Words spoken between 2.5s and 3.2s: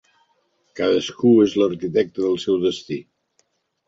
destí.